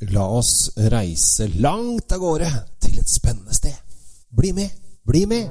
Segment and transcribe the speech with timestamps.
[0.00, 2.50] La oss reise langt av gårde
[2.84, 3.72] til et spennende sted.
[4.28, 4.68] Bli med,
[5.08, 5.48] bli med!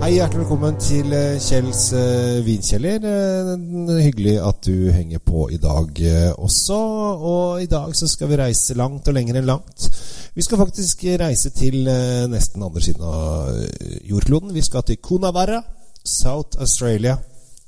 [0.00, 3.04] Hei, hjertelig velkommen til eh, Kjells eh, vinkjeller.
[3.04, 6.00] Eh, hyggelig at du henger på i dag
[6.38, 6.80] også.
[7.20, 9.90] Og i dag så skal vi reise langt og lenger enn langt.
[10.36, 14.50] Vi skal faktisk reise til eh, nesten andre siden av eh, jordkloden.
[14.52, 15.62] Vi skal til Coonawarra,
[16.04, 17.16] South Australia.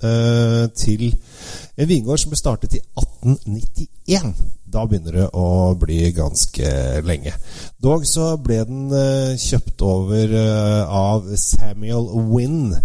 [0.02, 1.16] eh, til
[1.76, 4.34] en vingård som ble startet i 1891.
[4.68, 6.68] Da begynner det å bli ganske
[7.08, 7.32] lenge.
[7.82, 8.92] Dog så ble den
[9.40, 10.36] kjøpt over
[10.84, 12.76] av Samuel Wynn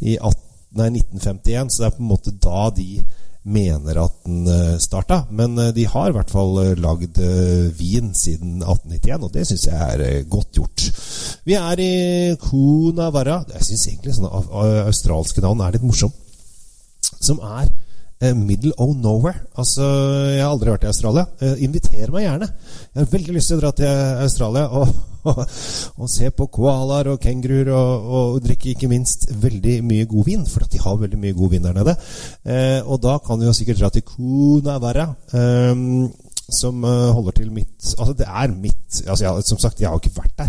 [0.00, 0.38] i 18,
[0.78, 3.02] nei, 1951, så det er på en måte da de
[3.44, 5.24] mener at den uh, starta.
[5.34, 9.46] Men eh, de har i hvert fall uh, lagd eh, vin siden 1891, og det
[9.48, 10.84] syns jeg er eh, godt gjort.
[11.48, 11.92] Vi er i
[12.38, 13.40] Coonawarra.
[13.56, 16.14] Jeg syns egentlig sånne au- au- australske navn er litt morsomme.
[17.22, 17.81] Som er eh,
[18.30, 19.40] middle of nowhere.
[19.58, 19.82] Altså,
[20.30, 21.24] Jeg har aldri vært i Australia.
[21.40, 22.48] Eh, inviter meg gjerne.
[22.94, 23.90] Jeg har veldig lyst til å dra til
[24.26, 24.92] Australia og,
[25.30, 25.40] og,
[25.96, 30.46] og se på koalaer og kenguruer og, og drikke ikke minst veldig mye god vin,
[30.46, 31.96] for at de har veldig mye god vin der nede.
[32.46, 35.08] Eh, og da kan vi jo sikkert dra til Kunavara.
[35.34, 35.86] Eh,
[36.52, 39.94] som eh, holder til mitt Altså, det er mitt altså, jeg, Som sagt, jeg har
[39.96, 40.48] jo ikke vært der.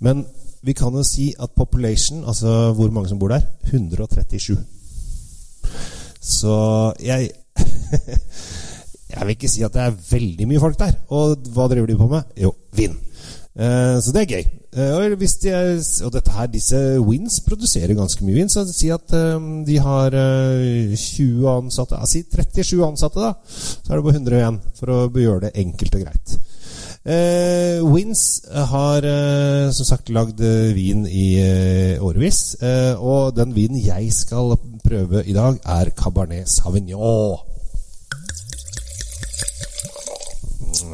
[0.00, 0.26] Men
[0.62, 4.56] vi kan jo si at population, altså hvor mange som bor der, 137.
[6.22, 6.56] Så
[7.02, 7.30] jeg
[9.12, 10.94] Jeg vil ikke si at det er veldig mye folk der.
[11.12, 12.30] Og hva driver de på med?
[12.40, 12.94] Jo, vin.
[13.52, 14.46] Eh, så det er gøy.
[14.72, 15.74] Eh, og, de er,
[16.06, 20.16] og dette her, disse Wins produserer ganske mye vin, så si at eh, de har
[20.16, 23.34] eh, 20 ansatte ja, Si 37 ansatte, da.
[23.52, 26.36] Så er det bare 101 for å gjøre det enkelt og greit.
[27.02, 32.54] Eh, Wins har eh, som sagt lagd eh, vin i eh, årevis.
[32.62, 37.42] Eh, og den vinen jeg skal prøve i dag, er Cabernet Sauvignon.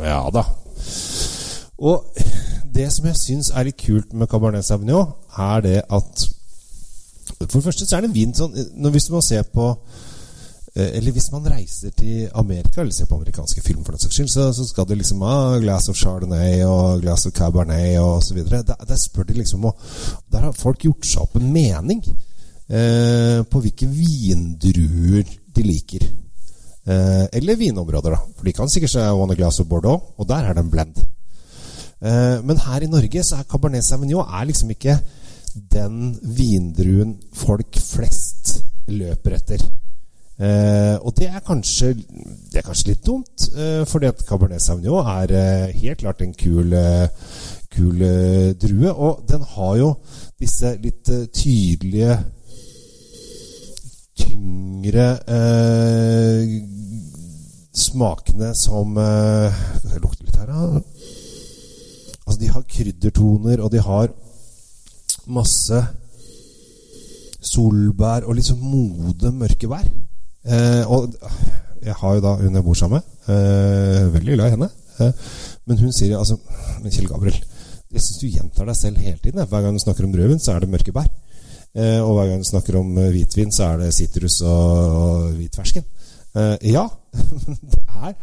[0.00, 0.46] Ja da.
[1.78, 2.04] Og
[2.74, 6.28] det som jeg syns er litt kult med Cabernet Sauvignon, er det at
[7.38, 8.54] For det første så er det en vin sånn
[8.90, 10.07] Hvis man ser på eh,
[10.78, 14.30] eller hvis man reiser til Amerika, eller ser på amerikanske film, for den saks skyld,
[14.30, 18.36] så, så skal det liksom ha glass of chardonnay og glass of cabernet og så
[18.36, 18.62] videre.
[18.62, 19.80] Der, spør de liksom og
[20.32, 26.06] Der har folk gjort seg opp en mening eh, på hvilke vindruer de liker.
[26.88, 28.20] Eh, eller vinområder, da.
[28.36, 31.00] For de kan sikkert si One Glass of Bordeaux, og der er det en blend.
[32.00, 34.98] Eh, men her i Norge så er Cabernet Sauvignon er liksom ikke
[35.72, 39.64] den vindruen folk flest løper etter.
[40.38, 45.06] Eh, og det er kanskje Det er kanskje litt dumt, eh, fordi at Cabernet Sauvignon
[45.10, 47.08] er eh, helt klart en kul, eh,
[47.74, 48.92] kul eh, drue.
[48.92, 49.88] Og den har jo
[50.38, 52.18] disse litt eh, tydelige
[54.18, 55.08] Tyngre
[57.74, 60.80] smakene som Det lukter litt her, da.
[62.26, 64.10] Altså, de har kryddertoner, og de har
[65.30, 65.78] masse
[67.38, 69.86] solbær og litt sånn mode mørke bær.
[70.46, 71.14] Eh, og
[71.82, 73.34] jeg har jo da hun jeg bor sammen med.
[73.34, 74.70] Eh, veldig glad i henne.
[75.00, 75.12] Eh,
[75.66, 76.38] men hun sier altså
[76.82, 77.38] Men Kjell Gabriel,
[77.92, 79.46] jeg syns du gjentar deg selv hele tiden.
[79.46, 81.08] Hver gang du snakker om rødvin, så er det mørke bær.
[81.76, 85.32] Eh, og hver gang du snakker om eh, hvitvin, så er det sitrus og, og
[85.38, 85.84] hvitfersken.
[86.36, 86.86] Eh, ja,
[87.46, 88.14] men det er,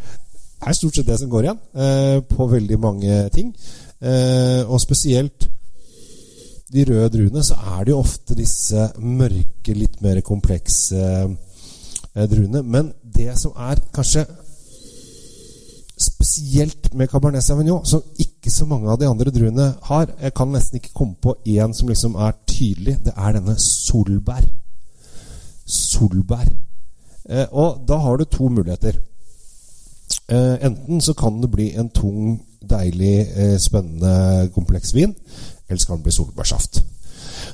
[0.65, 1.59] er stort sett det som går igjen
[2.29, 3.51] på veldig mange ting.
[4.71, 5.45] Og spesielt
[6.73, 11.03] de røde druene, så er det jo ofte disse mørke, litt mer komplekse
[12.15, 12.63] druene.
[12.63, 14.25] Men det som er kanskje
[15.99, 20.51] spesielt med Cabernet Sauvignon, som ikke så mange av de andre druene har Jeg kan
[20.51, 22.97] nesten ikke komme på én som liksom er tydelig.
[23.05, 24.47] Det er denne solbær.
[25.65, 26.47] Solbær.
[27.29, 28.99] Eh, og da har du to muligheter.
[30.29, 35.15] Eh, enten så kan det bli en tung, deilig, eh, spennende, kompleks vin.
[35.69, 36.83] Eller så kan det bli solbærsaft.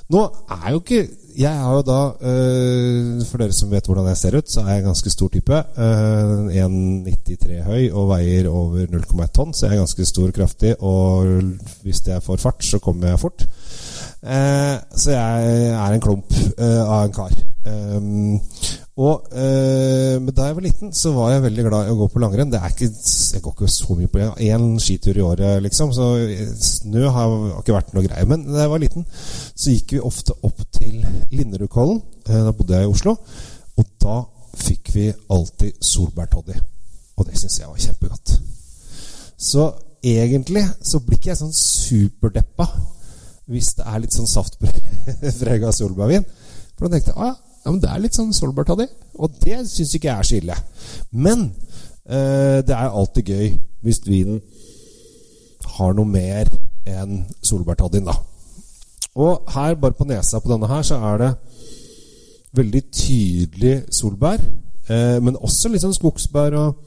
[0.09, 1.07] Nå er jo ikke
[1.37, 4.75] Jeg har jo da, eh, for dere som vet hvordan jeg ser ut, så er
[4.75, 5.61] jeg en ganske stor type.
[5.85, 6.33] Eh,
[6.63, 10.75] 1,93 høy og veier over 0,1 tonn, så jeg er ganske stor og kraftig.
[10.79, 11.31] Og
[11.85, 13.47] hvis jeg får fart, så kommer jeg fort.
[14.21, 17.33] Eh, så jeg er en klump eh, av en kar.
[17.61, 18.39] Um,
[19.01, 22.21] og eh, da jeg var liten, så var jeg veldig glad i å gå på
[22.21, 22.51] langrenn.
[22.51, 24.25] Det er ikke, Jeg går ikke så mye på.
[24.45, 25.93] Én skitur i året, liksom.
[25.95, 26.09] Så
[26.61, 28.27] snø har, har ikke vært noe greie.
[28.29, 30.99] Men da jeg var liten, så gikk vi ofte opp til
[31.31, 32.01] Linderudkollen.
[32.27, 33.15] Eh, da bodde jeg i Oslo.
[33.79, 34.19] Og da
[34.61, 36.59] fikk vi alltid solbærtoddy.
[37.17, 38.35] Og det syns jeg var kjempegodt.
[39.41, 39.71] Så
[40.03, 42.67] egentlig så blir ikke jeg sånn superdeppa
[43.51, 46.25] hvis det er litt sånn saftprega solbærvin.
[46.77, 48.87] For da tenkte jeg ja, men det er litt sånn solbærtoddy.
[49.21, 50.57] Og det syns ikke jeg er så ille.
[51.13, 51.45] Men
[52.09, 53.53] eh, det er alltid gøy
[53.85, 54.41] hvis vinen
[55.77, 56.49] har noe mer
[56.89, 58.17] enn solbærtoddyen, da.
[59.21, 61.31] Og her, bare på nesa på denne her, så er det
[62.57, 64.41] veldig tydelig solbær.
[64.89, 66.81] Eh, men også litt sånn skogsbær og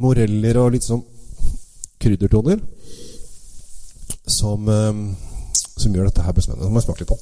[0.00, 1.04] moreller og litt sånn
[2.00, 2.58] kryddertoner.
[4.40, 4.94] Som, eh,
[5.76, 6.64] som gjør dette her bespennende.
[6.64, 7.18] Så må jeg smake litt på.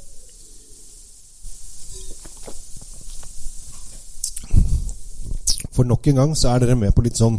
[5.75, 7.37] For nok en gang så er dere med på litt sånn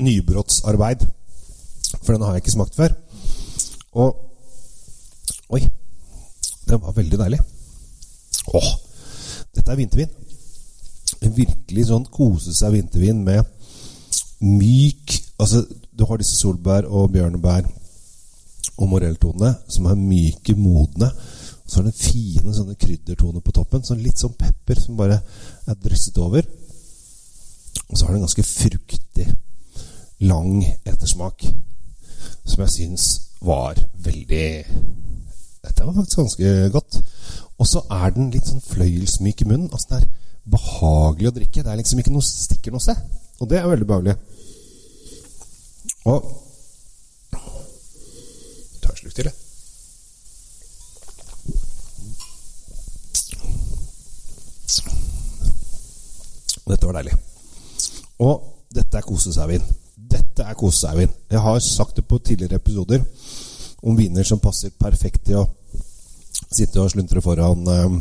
[0.00, 1.06] nybrottsarbeid.
[2.00, 2.96] For den har jeg ikke smakt før.
[4.00, 4.26] Og
[5.50, 5.64] Oi.
[6.68, 7.40] Den var veldig deilig.
[8.54, 8.68] Åh,
[9.56, 10.12] dette er vintervin.
[11.20, 13.42] En virkelig sånn kose seg vintervin med
[14.40, 15.64] myk Altså,
[15.96, 17.64] du har disse solbær og bjørnebær
[18.80, 21.10] og morelltonene som er myke, modne.
[21.10, 23.84] Og så har den fine sånne kryddertoner på toppen.
[23.86, 25.20] Sånn litt sånn pepper som bare
[25.68, 26.46] er drysset over.
[27.90, 29.28] Og så har den ganske fruktig,
[30.20, 31.46] lang ettersmak
[32.44, 33.04] som jeg syns
[33.40, 34.48] var veldig
[35.60, 36.98] Dette var faktisk ganske godt.
[37.60, 39.70] Og så er den litt sånn fløyelsmyk i munnen.
[39.72, 40.10] Altså det er
[40.56, 41.64] behagelig å drikke.
[41.64, 43.00] Det er liksom ikke noe stikker noe sted.
[43.40, 44.16] Og det er veldig behagelig.
[46.08, 46.30] Og
[49.00, 49.34] en slurk til, jeg.
[56.70, 57.16] Dette var deilig.
[58.20, 58.44] Og
[58.74, 59.64] dette er kosesauvin.
[59.96, 61.10] Dette er kosesauvin.
[61.30, 63.02] Jeg har sagt det på tidligere episoder
[63.82, 65.48] om viner som passer perfekt til å
[66.50, 68.00] sitte og sluntre foran, eh,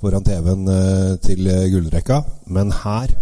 [0.00, 2.22] foran TV-en eh, til gullrekka.
[2.46, 3.16] Men her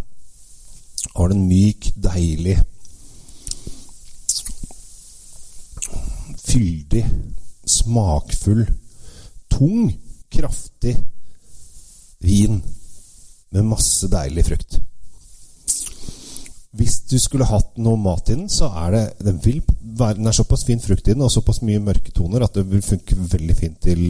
[1.15, 2.59] har den myk, deilig
[6.45, 7.05] Fyldig,
[7.67, 8.65] smakfull,
[9.53, 9.93] tung,
[10.33, 10.97] kraftig
[12.25, 12.59] vin
[13.55, 14.81] med masse deilig frukt.
[16.75, 19.61] Hvis du skulle hatt noe mat i den, så er det den, vil
[19.95, 22.83] den er såpass fin frukt i den og såpass mye mørke toner at det vil
[22.83, 24.01] funke veldig fint til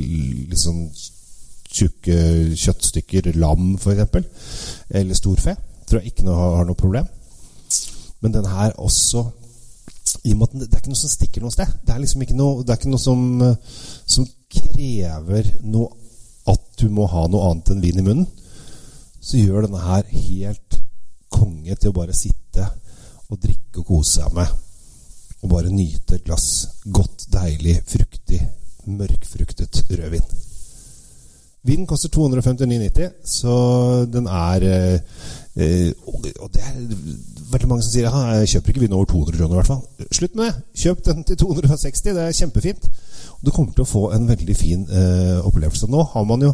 [0.48, 0.86] liksom
[1.74, 2.16] tjukke
[2.56, 4.16] kjøttstykker, lam f.eks.,
[4.94, 5.56] eller storfe.
[5.84, 7.08] Tror jeg ikke noe, har noe problem.
[8.22, 9.26] Men den her også
[10.24, 11.70] i og med at Det er ikke noe som stikker noe sted.
[11.84, 13.20] Det er liksom ikke noe, det er ikke noe som,
[14.06, 15.90] som krever noe
[16.50, 18.26] at du må ha noe annet enn vin i munnen.
[19.24, 20.80] Så gjør denne her helt
[21.32, 22.66] konge til å bare sitte
[23.32, 24.50] og drikke og kose seg med.
[25.44, 28.40] Og bare nyte et glass godt, deilig, fruktig,
[28.88, 30.26] mørkfruktet rødvin.
[31.64, 33.54] Vinen koster 259,90, så
[34.12, 35.22] den er eh,
[35.54, 36.78] Og det er
[37.52, 39.52] veldig mange som sier ja, jeg kjøper ikke vin over 200 kroner.
[39.54, 40.08] i hvert fall.
[40.10, 40.54] Slutt med det!
[40.82, 42.88] Kjøp den til 260, det er kjempefint.
[43.44, 45.86] Du kommer til å få en veldig fin eh, opplevelse.
[45.92, 46.52] Nå har man jo,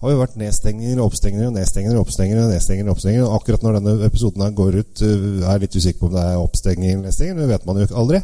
[0.00, 2.44] har jo vært nedstengninger og oppstengninger og nedstengninger og oppstengninger.
[2.44, 3.26] Og nedstengninger oppstengninger.
[3.26, 6.14] Og akkurat når denne episoden her går ut, uh, er jeg litt usikker på om
[6.14, 7.42] det er oppstengning eller nedstengning.
[7.42, 8.22] Det vet man jo aldri.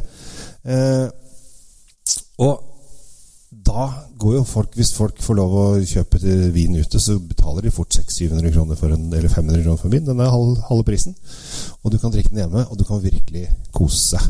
[0.65, 1.05] Eh,
[2.41, 2.74] og
[3.63, 3.85] da
[4.19, 6.19] går jo folk Hvis folk får lov å kjøpe
[6.53, 9.95] vin ute, så betaler de fort 600-700 kroner for en, eller 500 kroner for en
[9.95, 10.07] vin.
[10.07, 11.13] Den er halv, halve prisen.
[11.83, 14.23] Og du kan drikke den hjemme, og du kan virkelig kose seg.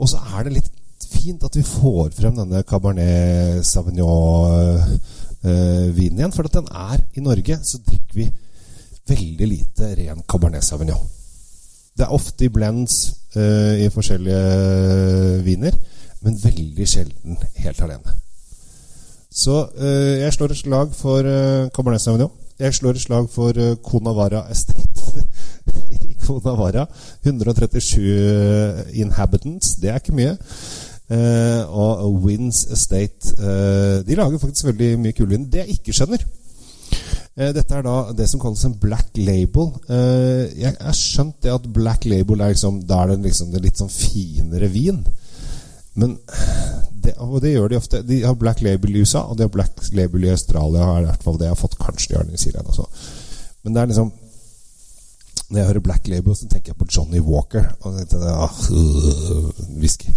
[0.00, 0.72] Og så er det litt
[1.10, 4.94] fint at vi får frem denne Cabernet Sauvignon-vinen
[5.44, 6.34] eh, igjen.
[6.36, 8.26] For at den er i Norge, så drikker vi
[9.10, 11.04] veldig lite ren Cabernet Sauvignon.
[11.96, 12.94] Det er ofte i blends
[13.34, 15.74] uh, i forskjellige viner,
[16.24, 18.14] men veldig sjelden helt alene.
[19.30, 22.32] Så eh, jeg slår et slag for eh, Cabernet Sauvignon.
[22.60, 25.22] Jeg slår et slag for uh, Conavara Estate
[25.96, 26.84] i Conavara.
[27.24, 30.34] 137 inhabitants, det er ikke mye.
[31.10, 35.48] Uh, og Wins Estate uh, De lager faktisk veldig mye kul vin.
[35.50, 39.72] Det jeg ikke skjønner uh, Dette er da det som kalles en black label.
[39.88, 43.80] jeg har skjønt det at black label er liksom Da er det liksom det litt
[43.80, 45.00] sånn finere vin.
[45.98, 46.18] Men
[47.04, 48.02] det, og det gjør de ofte.
[48.06, 50.86] De har black label i USA, og de har black label i Australia.
[50.86, 51.78] Er i hvert fall det jeg har fått.
[51.80, 52.88] Kanskje de har det i New også.
[53.64, 54.12] Men det er liksom
[55.50, 57.64] når jeg hører Black Label, så tenker jeg på Johnny Walker.
[57.80, 58.58] Og tenkte, ah,
[59.82, 60.12] whisky.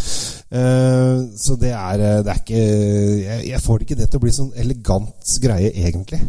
[0.53, 4.21] Uh, så det er, eh, det er ikke jeg, jeg, får det ikke det til
[4.21, 6.21] å bli sånn elegant greie, egentlig.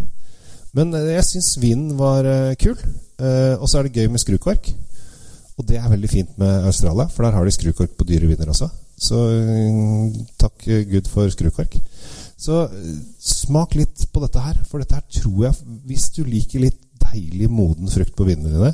[0.73, 2.79] Men uh, jeg syns vinen var uh, kul.
[3.61, 4.73] og så er det gøy med skrukork.
[5.61, 8.49] Og det er veldig fint med Australia, for der har de skrukork på dyre viner
[8.51, 8.73] også.
[8.97, 9.19] Så
[10.41, 11.77] takk Gud for skrukork.
[12.39, 12.65] Så
[13.21, 17.49] smak litt på dette her, for dette her tror jeg Hvis du liker litt deilig
[17.51, 18.73] moden frukt på vinene dine,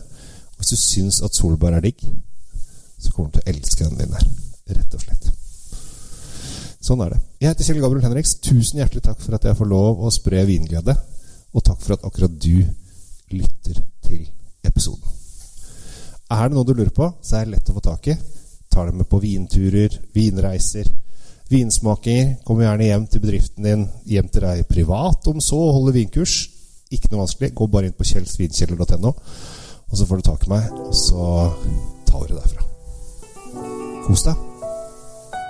[0.57, 2.01] hvis du syns at solbær er digg,
[3.01, 4.27] så kommer du til å elske den vinen her.
[4.77, 5.31] Rett og slett.
[6.81, 7.21] Sånn er det.
[7.43, 8.35] Jeg heter Kjell Gabriel Henriks.
[8.45, 10.95] Tusen hjertelig takk for at jeg får lov å spre vinglede.
[11.53, 12.63] Og takk for at akkurat du
[13.35, 14.25] lytter til
[14.67, 15.05] episoden.
[16.31, 18.17] Er det noe du lurer på, så er det lett å få tak i.
[18.71, 20.89] Tar deg med på vinturer, vinreiser,
[21.51, 22.37] vinsmakinger.
[22.47, 26.37] Kommer gjerne hjem til bedriften din, hjem til deg privat om så, holder vinkurs.
[26.91, 27.53] Ikke noe vanskelig.
[27.55, 29.15] Gå bare inn på kjellsvinkjeller.no,
[29.91, 31.27] og så får du tak i meg, og så
[32.09, 32.67] tar du det derfra.
[34.07, 34.47] Kos deg.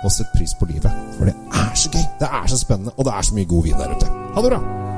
[0.01, 2.05] Og sett pris på livet, for det er så gøy.
[2.21, 4.15] Det er så spennende, og det er så mye god vin der ute.
[4.33, 4.90] Ha det bra!